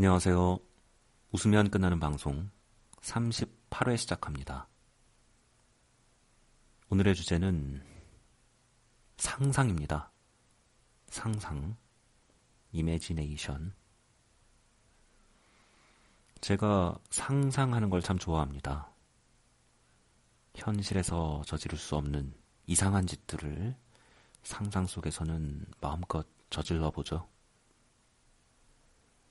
안녕하세요. 0.00 0.58
웃으면 1.30 1.68
끝나는 1.68 2.00
방송 2.00 2.48
38회 3.02 3.98
시작합니다. 3.98 4.66
오늘의 6.88 7.14
주제는 7.14 7.84
상상입니다. 9.18 10.10
상상, 11.10 11.76
이매지네이션. 12.72 13.74
제가 16.40 16.96
상상하는 17.10 17.90
걸 17.90 18.00
참 18.00 18.16
좋아합니다. 18.16 18.90
현실에서 20.54 21.42
저지를 21.44 21.76
수 21.76 21.96
없는 21.96 22.32
이상한 22.66 23.06
짓들을 23.06 23.76
상상 24.44 24.86
속에서는 24.86 25.66
마음껏 25.82 26.26
저질러 26.48 26.90
보죠. 26.90 27.28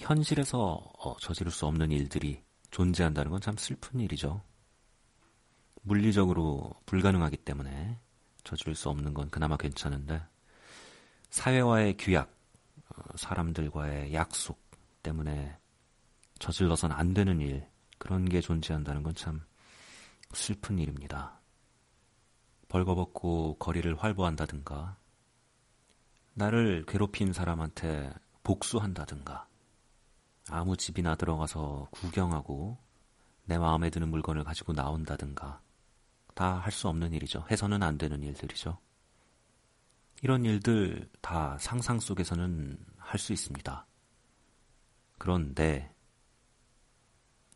현실에서 0.00 0.58
어, 0.98 1.16
저지를 1.18 1.52
수 1.52 1.66
없는 1.66 1.90
일들이 1.92 2.42
존재한다는 2.70 3.30
건 3.30 3.40
참 3.40 3.56
슬픈 3.56 4.00
일이죠. 4.00 4.42
물리적으로 5.82 6.72
불가능하기 6.86 7.38
때문에 7.38 7.98
저지를 8.44 8.74
수 8.74 8.88
없는 8.90 9.14
건 9.14 9.30
그나마 9.30 9.56
괜찮은데 9.56 10.22
사회와의 11.30 11.96
규약, 11.96 12.30
어, 12.90 13.16
사람들과의 13.16 14.12
약속 14.14 14.60
때문에 15.02 15.56
저질러선 16.38 16.92
안 16.92 17.14
되는 17.14 17.40
일 17.40 17.68
그런 17.98 18.24
게 18.28 18.40
존재한다는 18.40 19.02
건 19.02 19.14
참 19.14 19.42
슬픈 20.32 20.78
일입니다. 20.78 21.40
벌거벗고 22.68 23.56
거리를 23.58 23.94
활보한다든가 24.00 24.96
나를 26.34 26.84
괴롭힌 26.86 27.32
사람한테 27.32 28.12
복수한다든가 28.44 29.48
아무 30.50 30.76
집이나 30.76 31.14
들어가서 31.14 31.88
구경하고 31.90 32.78
내 33.44 33.58
마음에 33.58 33.90
드는 33.90 34.08
물건을 34.08 34.44
가지고 34.44 34.72
나온다든가 34.72 35.60
다 36.34 36.58
할 36.60 36.72
수 36.72 36.88
없는 36.88 37.12
일이죠. 37.12 37.44
해서는 37.50 37.82
안 37.82 37.98
되는 37.98 38.22
일들이죠. 38.22 38.78
이런 40.22 40.44
일들 40.44 41.08
다 41.20 41.56
상상 41.58 41.98
속에서는 42.00 42.78
할 42.98 43.18
수 43.18 43.32
있습니다. 43.32 43.86
그런데 45.18 45.94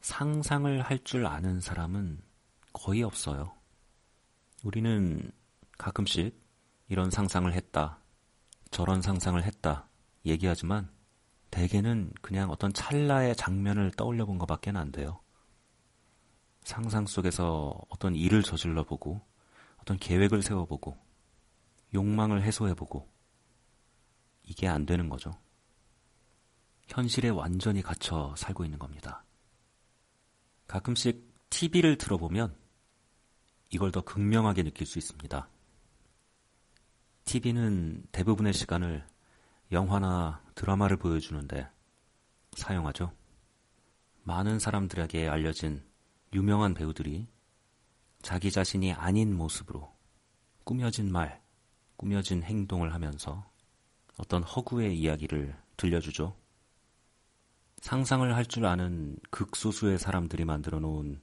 상상을 0.00 0.82
할 0.82 1.02
줄 1.04 1.26
아는 1.26 1.60
사람은 1.60 2.20
거의 2.72 3.02
없어요. 3.02 3.54
우리는 4.64 5.30
가끔씩 5.78 6.38
이런 6.88 7.10
상상을 7.10 7.50
했다, 7.52 7.98
저런 8.70 9.00
상상을 9.00 9.42
했다 9.42 9.88
얘기하지만 10.26 10.90
대개는 11.54 12.10
그냥 12.20 12.50
어떤 12.50 12.72
찰나의 12.72 13.36
장면을 13.36 13.92
떠올려 13.92 14.26
본 14.26 14.38
것밖에 14.38 14.72
안 14.72 14.90
돼요. 14.90 15.20
상상 16.64 17.06
속에서 17.06 17.80
어떤 17.90 18.16
일을 18.16 18.42
저질러 18.42 18.82
보고, 18.82 19.20
어떤 19.76 19.96
계획을 19.96 20.42
세워보고, 20.42 20.98
욕망을 21.94 22.42
해소해보고, 22.42 23.08
이게 24.42 24.66
안 24.66 24.84
되는 24.84 25.08
거죠. 25.08 25.30
현실에 26.88 27.28
완전히 27.28 27.82
갇혀 27.82 28.34
살고 28.36 28.64
있는 28.64 28.80
겁니다. 28.80 29.24
가끔씩 30.66 31.34
TV를 31.50 31.98
틀어보면 31.98 32.56
이걸 33.70 33.92
더 33.92 34.00
극명하게 34.00 34.64
느낄 34.64 34.88
수 34.88 34.98
있습니다. 34.98 35.48
TV는 37.26 38.06
대부분의 38.10 38.52
시간을 38.52 39.06
영화나 39.72 40.42
드라마를 40.54 40.96
보여주는데 40.96 41.68
사용하죠. 42.56 43.12
많은 44.22 44.58
사람들에게 44.58 45.28
알려진 45.28 45.84
유명한 46.32 46.74
배우들이 46.74 47.26
자기 48.22 48.50
자신이 48.50 48.92
아닌 48.92 49.36
모습으로 49.36 49.94
꾸며진 50.64 51.12
말, 51.12 51.42
꾸며진 51.96 52.42
행동을 52.42 52.94
하면서 52.94 53.44
어떤 54.16 54.42
허구의 54.42 54.98
이야기를 54.98 55.56
들려주죠. 55.76 56.36
상상을 57.82 58.34
할 58.34 58.46
줄 58.46 58.64
아는 58.64 59.18
극소수의 59.30 59.98
사람들이 59.98 60.44
만들어 60.44 60.80
놓은 60.80 61.20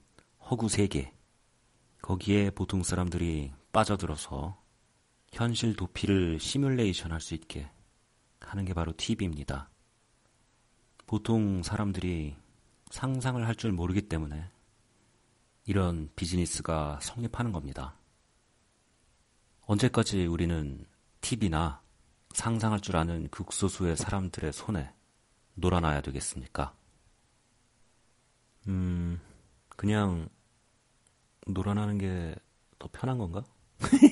허구 0.50 0.68
세계. 0.68 1.12
거기에 2.02 2.50
보통 2.50 2.82
사람들이 2.82 3.52
빠져들어서 3.72 4.60
현실 5.32 5.74
도피를 5.74 6.38
시뮬레이션 6.38 7.10
할 7.10 7.20
수 7.20 7.34
있게 7.34 7.70
하는 8.50 8.64
게 8.64 8.74
바로 8.74 8.92
TV입니다. 8.96 9.68
보통 11.06 11.62
사람들이 11.62 12.36
상상을 12.90 13.46
할 13.46 13.54
줄 13.54 13.72
모르기 13.72 14.02
때문에 14.08 14.50
이런 15.64 16.10
비즈니스가 16.16 16.98
성립하는 17.00 17.52
겁니다. 17.52 17.96
언제까지 19.62 20.26
우리는 20.26 20.84
TV나 21.20 21.80
상상할 22.34 22.80
줄 22.80 22.96
아는 22.96 23.28
극소수의 23.28 23.96
사람들의 23.96 24.52
손에 24.52 24.92
놀아놔야 25.54 26.00
되겠습니까? 26.02 26.74
음, 28.68 29.20
그냥 29.76 30.28
놀아나는 31.46 31.98
게 31.98 32.34
더 32.82 32.88
편한 32.90 33.16
건가? 33.16 33.44